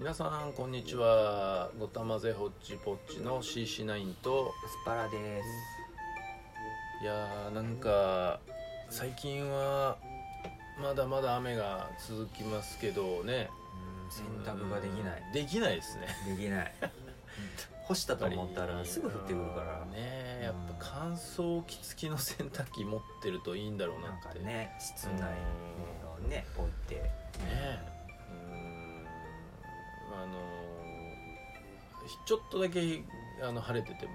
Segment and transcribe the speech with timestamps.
[0.00, 1.68] 皆さんこんにちは。
[1.78, 5.46] ごたまぜホッチポッチの CC9 とアスパラです。
[7.02, 8.40] いやーなんか
[8.88, 9.98] 最近は
[10.80, 13.50] まだまだ雨が続きますけどね。
[14.08, 15.22] 洗濯ができない。
[15.26, 16.06] うんできないですね。
[16.34, 16.72] できない。
[17.84, 19.82] 干したと思ったらすぐ降ってくるから。
[19.82, 25.34] うんねやっぱ乾燥機付きの洗濯機持ってるといいんだろうななんってかね室内
[26.22, 26.94] のね置いて。
[26.94, 27.89] ね
[32.24, 33.02] ちょっとだけ
[33.42, 34.12] あの晴れてても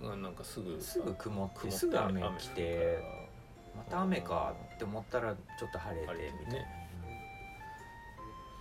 [0.00, 2.98] ななんかすぐすぐ曇ってすぐ雨来て
[3.76, 6.66] また雨かって思ったらちょっと晴れててみたいな、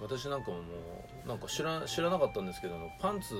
[0.01, 0.63] 私なんかもも
[1.25, 3.35] うなんか知ら知らなかったんですけどパンツ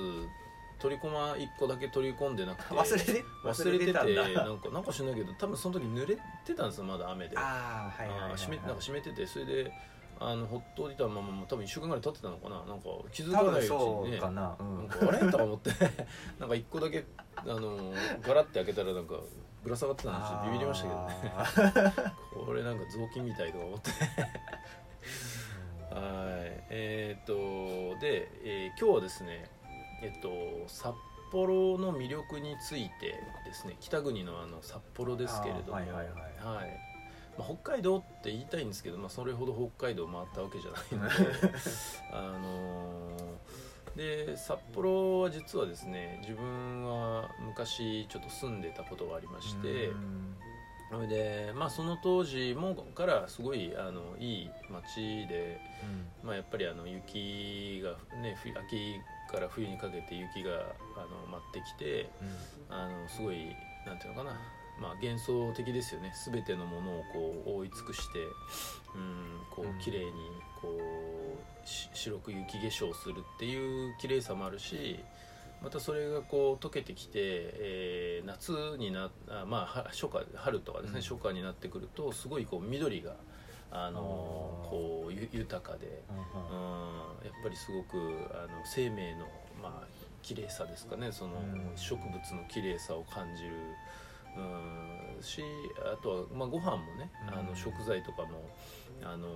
[0.80, 4.44] 取り込ま1個だけ取り込んでなくて 忘れて忘れててたんだ。
[4.44, 7.36] なんか なんか知らないけど多分その時濡れてたんですよまだ雨で。
[7.36, 9.72] ああはいはいはい、はい、なんか湿っててそれで
[10.22, 12.56] あのほっといたまま多分1週間ぐらい経ってたのかな。
[12.66, 14.18] なんか気づかないうちにね。
[14.18, 15.18] かな、うなんん、かあれ？
[15.30, 15.70] とか思って。
[16.38, 17.04] なんか1個だけ
[17.36, 19.14] あのガラッて開けたらなんか
[19.64, 22.12] ぶら下がってたんでちょっとビビりましたけどね。
[22.46, 23.90] これなんか雑巾みたいとか思って。
[23.90, 23.96] は
[25.96, 26.64] い。
[26.70, 27.24] えーっ
[27.94, 29.50] とで、えー今日はですね
[30.02, 30.94] えっと札
[31.32, 35.72] 幌の魅力についてですね北国のあの札幌ですけれども。
[35.72, 36.56] はいはいはい。
[36.56, 36.89] はい
[37.40, 41.54] まあ、北海道って言いたいんですけど、まあ、それほど北海道回ったわけじゃないので
[42.12, 43.20] あのー
[43.96, 50.36] で札幌は実はですね自分は昔ちょっと住んでたことがありましてうん。
[50.90, 55.60] それで、まあ、その当時もからすごいあのいい街で、
[56.24, 60.50] まあ、やっぱりあの雪が、ね、冬秋から冬にかけて雪が
[60.96, 62.10] あの舞ってきて
[62.68, 63.54] あのすごい
[63.86, 64.40] なんていうのかな、
[64.80, 66.12] まあ、幻想的ですよね。
[66.24, 68.20] 全てのものをこう覆い尽くして、
[68.94, 70.10] うん、こう綺麗に
[70.60, 70.68] こ
[71.64, 74.98] うし白く雪化粧するっていう綺麗さもあるし
[75.62, 81.02] またそれがこう溶けてきて、えー夏になあまあは初夏春とかですね、うん。
[81.02, 83.16] 初夏になってくるとすごいこう緑が
[83.70, 84.00] あの
[84.70, 86.02] こうゆ豊かで。
[86.08, 87.98] うんやっぱりすごく
[88.32, 89.26] あの生命の
[89.62, 89.86] まあ
[90.22, 91.12] 綺麗さですかね。
[91.12, 91.72] そのうん。
[91.76, 93.50] 植物の綺麗さを感じる
[94.36, 95.22] うん。
[95.22, 95.42] し
[95.92, 97.46] あとは、まあ、ご飯もねあうん。
[97.48, 98.48] の食材とかも
[99.02, 99.28] あの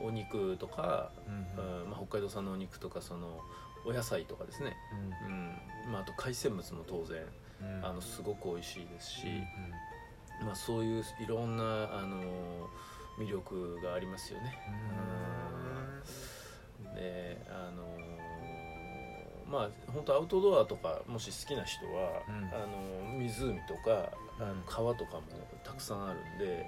[0.00, 1.90] お肉とか、うんうん。
[1.90, 3.40] まあ、北海道産のお肉とかその
[3.86, 4.76] お野菜とかですね、
[5.26, 5.92] うん。
[5.92, 7.22] まあ、あと海鮮物も当然
[7.60, 7.84] うん。
[7.84, 9.26] あのすごく美味しいですし、
[10.40, 11.62] うんまあ、そういういろんな
[11.96, 12.68] あの
[13.18, 14.58] 魅力がありますよね。
[16.94, 18.63] であのー
[19.54, 22.34] まあ本当アウトドアとかもし好きな人は、うん。
[22.50, 24.10] あの湖とか
[24.40, 25.22] あの川とかも
[25.62, 26.66] たくさんあるんで、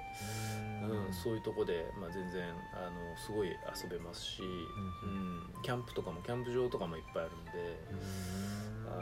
[0.84, 1.12] うん。
[1.12, 5.62] そういうとこで、まあ、全然あのすごい遊べますし、ううん。
[5.62, 7.50] キャンプとかもキャンプ場とかもいっぱいあるんで、
[8.88, 8.94] あ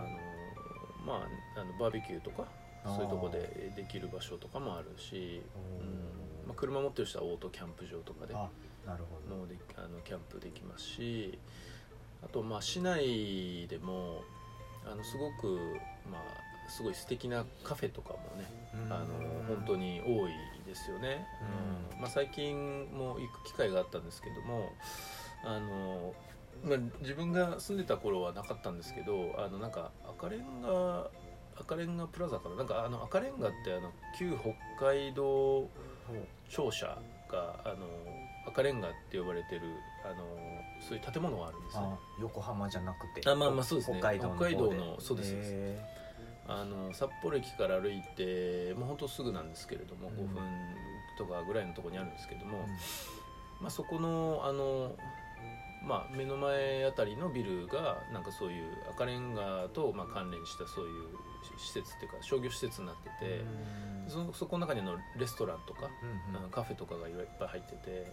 [1.04, 2.48] のまああのバーベキューとか
[2.86, 5.42] そういうとこでできる場所とかもあるし、
[5.80, 6.48] うん。
[6.48, 8.48] まあ、車持ってる人はオートキャンプ場とかであ
[8.86, 9.36] なるほど。
[9.36, 11.38] のであのキャンプできますし
[12.24, 14.22] あとまあ市内でも
[14.84, 15.76] あのすごく
[16.10, 18.48] まあすごい素敵なカフェとかもね
[18.90, 19.06] あの
[19.46, 20.32] 本当に多い
[20.66, 21.26] ですよね、
[21.92, 21.96] うん。
[21.96, 22.00] うん。
[22.00, 24.72] まあ、最近も行く機会があったんですけども
[25.44, 26.14] あの、
[26.64, 31.10] まあ、自分が住んでた頃はなかったんですけどあのなんか赤レンガ
[31.60, 32.56] 赤レンガプラザかな？
[32.56, 34.36] なんかあの赤レンガってあの旧
[34.78, 35.68] 北海道
[36.48, 36.98] 庁舎
[37.30, 37.86] があの
[38.54, 39.62] 赤レンガって呼ばれてる
[40.04, 40.24] あの
[40.80, 43.98] そういう建物があるんですねあ横浜じゃなくてあまあまあそうですね。
[43.98, 44.54] 北海道の方で。
[44.54, 45.34] 北海道のそうです
[46.46, 50.14] あの札幌駅から歩いてもうほんとすぐなんですけれども、うん。
[50.14, 50.42] 5分
[51.16, 54.92] とかぐらいのところにあるんですけども、ーまあ、そこのあの、
[55.86, 61.04] まあ、目の前あたりのビルがなんかそういう赤レンガとまあ関連したそういう
[61.56, 63.44] 施設っていうか商業施設になってて、
[64.08, 66.36] そそこの中にあのレストランとか、うんうん。
[66.36, 68.12] あのカフェとかがいっぱい入ってて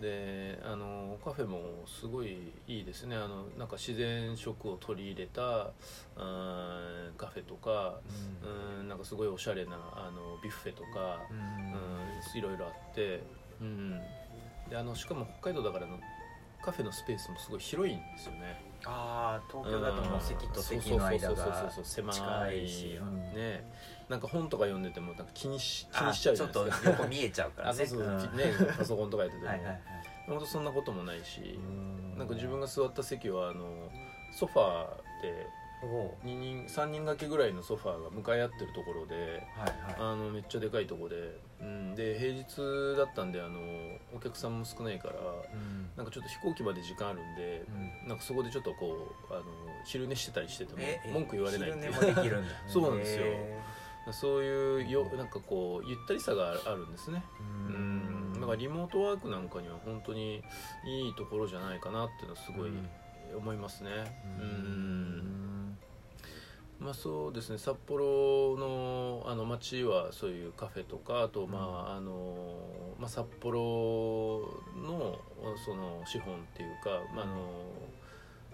[0.00, 3.16] であのカフェもすごいいいですね。
[3.16, 5.70] あのなんか自然食を取り入れた
[6.16, 8.00] うんカフェとか
[8.78, 11.66] うんなんかすごいおしゃれなあのビュッフェとか、うん。
[11.76, 11.78] う
[12.36, 13.22] ん、いろいろあって、
[13.60, 14.00] うん、
[14.70, 15.98] であのしかも北海道だからの
[16.66, 18.60] カフェのスペースもすごい広いんですよね。
[18.84, 23.64] ああ東京だともう席と席の間そうそうがそうそう狭近いいしうんね
[24.08, 29.50] なんか本とか読んでてもなんか気にし気あにしちゃうじちょっとゃないですか横見えちゃうからねあそうそう、んねパソコンとかやってても、
[30.26, 33.90] 本当そんなこともないし、うんなんか自分が座った席はあの
[34.32, 35.46] ソファーで
[35.86, 39.14] おう2人3人掛けぐらいのソファーが向かい合ってるところで
[39.56, 41.16] はいはあのめっちゃでかいところで、
[41.60, 43.60] うん、で平日だったんであの
[44.14, 45.16] お客さんも少ないからい
[45.54, 45.88] うん。
[45.96, 48.08] なんかちょっと飛行機まで時間あるんでうん。
[48.08, 49.42] なんかそこでちょっとこうあの
[49.84, 51.92] 昼寝してたりしててもえ文句言われないっていう。
[51.92, 52.54] 昼寝もできるんだ。
[52.66, 53.24] そうなんですよ。
[53.26, 53.62] へ
[54.12, 57.24] そういうよなんかこうゆったりさがあるんですね。
[57.40, 58.32] ーうん。
[58.34, 60.42] だからリモートワークなんかには本当に
[60.84, 62.70] いいところじゃないかなっていうのはすごい
[63.34, 63.90] 思いますね。
[64.38, 65.35] ううんん
[66.86, 67.58] まあそうですね。
[67.58, 72.46] 札幌のあの街はそういうカフェとかあとまあ、あの
[73.00, 75.18] まあ、札幌の
[75.64, 77.34] その資本っていうか、まあ、あの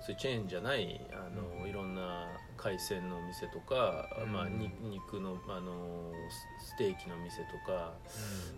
[0.00, 1.68] そういうチェーンじゃないあの、うん。
[1.68, 2.26] いろんな
[2.56, 4.32] 海鮮のお店とか、うん。
[4.32, 6.10] まあ、に肉のあの
[6.62, 7.92] スステーキの店とか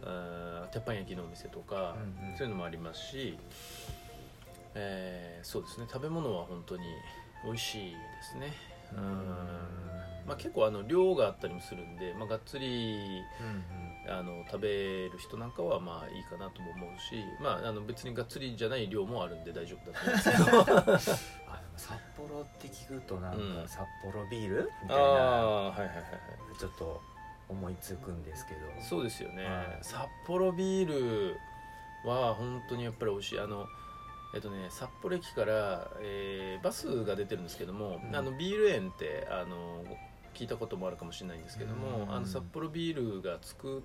[0.05, 2.39] あー鉄板焼きのお店とか、うんうん。
[2.39, 3.37] そういうのもありますし、
[4.77, 5.89] えーそうですね。
[5.93, 6.85] 食べ物は本当に
[7.45, 8.74] 美味しいですね。
[8.93, 9.65] うん。
[10.27, 13.23] まあ、結構あの量があったりもするんで、まあ、がっつり
[14.09, 14.69] あの食べ
[15.09, 21.25] る人なんかはまあいいかなとも思うし、まあ、あの別にがっつりじゃない量もあるんで大丈夫だと思うんですけど。
[21.77, 23.69] 札幌って聞くとなんかうん。
[23.69, 24.71] 札幌ビール？
[24.83, 25.05] みたあいな。
[25.05, 26.01] あはいはいはいは
[26.55, 26.59] い。
[26.59, 27.03] ちょっと
[27.49, 28.61] 思いつくんですけど。
[28.81, 29.79] そうですよね、はい。
[29.83, 31.37] 札幌ビール
[32.09, 33.41] は本当にやっぱり美味しい。
[33.41, 33.67] あの
[34.35, 38.17] えっとね札幌駅から、えーバスが出てるんですけども、うん。
[38.17, 39.85] あのビール園ってあの
[40.35, 42.15] 聞いたこともあるかもしれないんですけども、うん。
[42.15, 43.83] あの札幌ビールがつく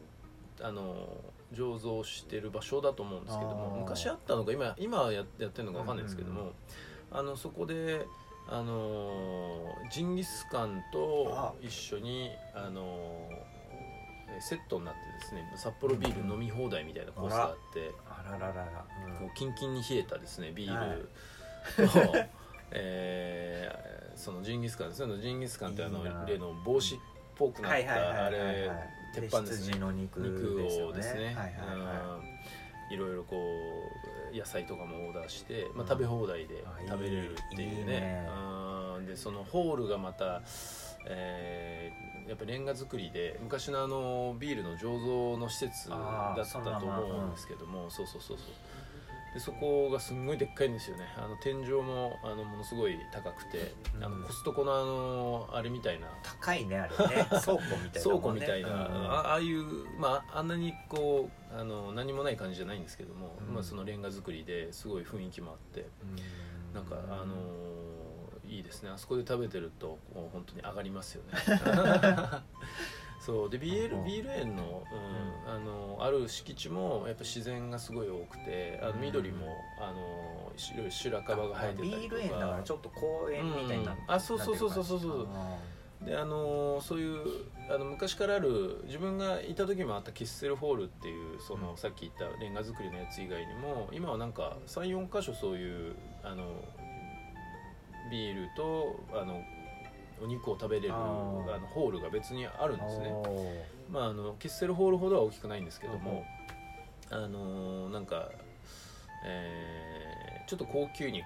[0.62, 1.08] あの
[1.54, 6.54] 醸造してる場所だと思うんですけども昔あったのか今今ややってるのかわかんないですけども、うんうん
[7.12, 8.06] あのそこで
[8.48, 18.86] あのジンギスカンと一緒にあのえーセットになってですね札幌ビール飲み放題みたいなコースがあって、あらららら。
[19.20, 21.10] こうキンキンに冷えたですねビーはいル
[21.90, 22.16] と、
[22.72, 23.90] えー
[24.20, 26.98] そのジンギスカンですねジンギスカンってあの例の帽子っ
[27.36, 28.54] ぽくなっはいはいはいたあはいはい。
[28.54, 28.72] れ
[29.16, 29.80] 鉄板ですね。
[29.94, 30.22] 肉
[30.86, 31.34] をですね。
[31.36, 31.46] は
[32.92, 33.38] いろいろこ
[34.34, 35.88] う野菜とかもオーダーして、まあ、うん。
[35.88, 38.28] 食べ放題で食べれるっていうね。
[39.08, 40.42] でそのホールがまた、
[41.06, 41.92] え
[42.40, 45.96] ぱレンガ造りで昔のあのビールの醸造の施設だ
[46.42, 48.48] ったと思うんですけどもそうそうそうそう
[49.34, 51.06] でそこがすんごいでっかいんですよね。
[51.16, 54.04] あの天井もあのものすごい高くて、うん。
[54.04, 56.08] あのコストコのあのあれみたいな。
[56.24, 57.28] 高いねあれね。
[57.44, 58.20] 倉庫みたいなね。
[58.20, 58.76] 庫みたいな、うん。
[58.76, 59.64] あああいう、
[60.00, 63.54] まあ、あんなにこうあの何もない感じじゃないんですけども、うん。
[63.54, 65.82] まあ、そのレンガ造りですごい雰囲気もあって。
[65.82, 66.74] うん。
[66.74, 67.36] なんかあの
[68.50, 68.90] いいですね。
[68.90, 71.40] あそこで食べてるともう本当に上がりますよね。
[73.20, 73.50] そう。
[73.50, 79.02] でビールうんビール園の,、うんあのある敷地もやっぱ自然がすごい多くてあのうん。
[79.02, 82.02] 緑もあの白い白樺が生えてたりとか。
[82.02, 83.98] ビール園だからちょっと公園みたいになうん。
[84.08, 85.28] あそうそうそうそうそうそう。
[86.06, 91.78] であのーそういうあの昔からある自分がいた時もあったキッセルホールっていうその、うん。
[91.78, 96.46] さっき言ったレンガ造りのやつ以外にも今はなんか34箇所そういうあの
[98.10, 99.42] ビールとあの
[100.22, 103.14] お肉を食べれるあのホールが別にあるんですね、
[103.90, 106.26] まあ、あのキッセルホールほどは大きくないんですけども、
[107.10, 108.30] あのーなんか、
[109.26, 111.26] えーちょっと高級肉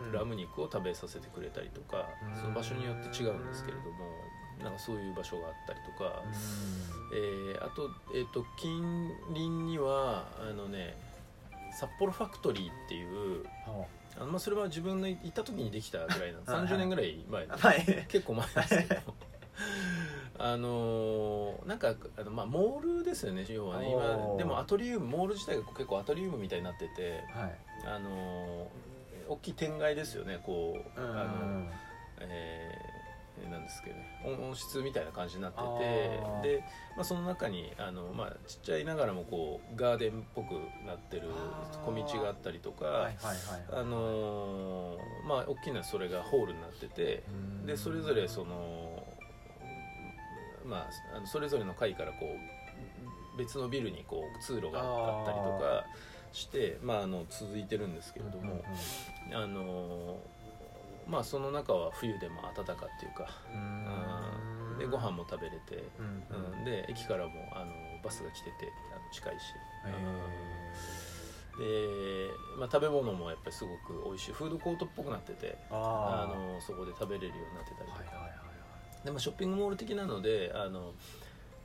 [0.00, 0.12] うん。
[0.12, 4.06] ラム肉を食べさせてくれたりとか、うんその場所によって違うんですけれども
[4.62, 6.22] なんかそういう場所があったりとか、
[7.12, 10.96] えーあと,、えー、と近隣にはあのね
[11.72, 13.44] 札幌ファクトリーっていう
[14.16, 16.68] あの、まあ、それは自分の行った時にできたぐらいなんではいはい。
[16.72, 17.46] 30年ぐらい前。
[17.46, 17.84] のはい。
[18.08, 19.00] 結構前ですけど。
[20.38, 23.86] あのーなんかあの、まあ、モールですよね要はね。
[23.88, 24.36] お今ー。
[24.38, 27.58] でもアトリウムモール自体が結構アトリウムみたいになっててはい。
[27.86, 28.66] あのー
[29.28, 31.89] 大きい天街ですよねこう、うんあのえー
[33.70, 34.20] ですけどね。
[34.24, 35.58] 温温室みたいな感じになって
[36.42, 36.64] てで、
[36.96, 40.52] まあ、その中にあの、まあ、ちっちゃいながらもこうガーデンっぽく
[40.86, 41.28] なってる
[41.86, 43.08] 小道があったりとか、
[43.72, 47.66] あのーまあ大きなそれがホールになっててうん。
[47.66, 49.02] でそれぞれその
[50.64, 52.26] まあそれぞれの階からこ
[53.34, 55.84] う別のビルにこう通路があったりとか
[56.32, 58.62] してまああの続いてるんですけれども、
[59.32, 60.16] あのー
[61.10, 63.86] まあその中は冬でも暖かっていうか、うん。
[64.72, 64.78] うん。
[64.78, 66.22] でご飯も食べれて、うん
[66.56, 69.52] うん、で駅からもあのバスが来ててあの近いし、
[71.58, 74.32] で、まあ、食べ物もやっぱりすごく美味しい。
[74.32, 78.28] フードコートっぽくなっててああのそこで食べれるようになってたりとか、はいはいは
[79.02, 79.04] い。
[79.04, 80.92] でまあ、ショッピングモール的なのであの、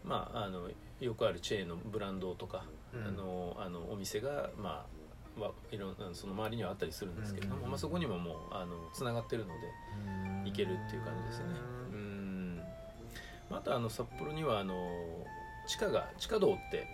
[0.04, 3.08] まあ、あのよくあるチェーンのブランドとか、うん。
[3.08, 4.95] あのあのお店が、まあ、
[5.38, 9.72] はいろんなその周りにはあったりするんですけれども、うんまあ、そこにももうあのつながってるので
[10.46, 11.54] 行けるっていう感じですよね。
[11.92, 12.62] うん。
[13.50, 14.76] まああの札幌にはあの
[15.68, 16.88] 地下が地下道って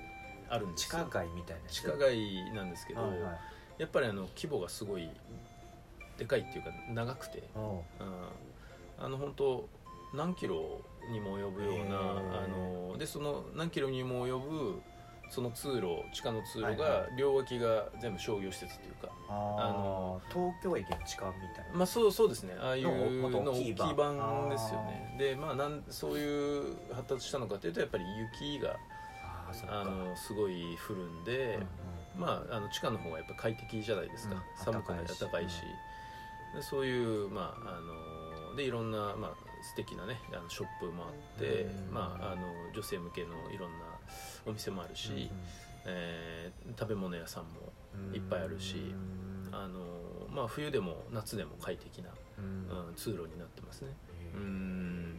[0.49, 3.39] あるんです地よ下街みたいな地下街なんですけど、はいはい。
[3.77, 5.09] やっぱりあの規模がすごい
[6.17, 7.43] でかいっていうか長くて、
[8.99, 9.67] あの本当
[10.13, 10.81] 何キロ
[11.11, 14.81] にも及ぶようなあのでその何キロにも及ぶ
[15.31, 21.77] その通路地下の通路が両脇が全部商業施設っていうか、ああの東京駅の地下みたいな。
[21.77, 22.53] まあそうそうですね。
[22.59, 25.15] ああいうの大きい版版ですよね。
[25.17, 28.03] でまあなんそういう発達したのかというとやっぱり
[28.41, 28.75] 雪が
[29.69, 31.59] あのすごい降るんで、
[32.17, 34.41] まあ、あの地下の方がやっぱ快適じゃないですか、うん。
[34.57, 35.61] 寒くない暖かいし。
[36.53, 39.31] でそういうまああのでいろんな、まあ、
[39.63, 41.93] 素敵なねあのショップもあって、うん。
[41.93, 43.85] まあ、あの女性向けのいろんな
[44.45, 45.29] お店もあるし、うん
[45.85, 47.49] えー食べ物屋さんも
[48.09, 49.55] うんいっぱいあるしうん。
[49.55, 49.79] あの、
[50.29, 52.87] まあ、冬でも夏でも快適な、うん。
[52.89, 53.89] うん、通路になってますね。
[54.35, 55.15] うん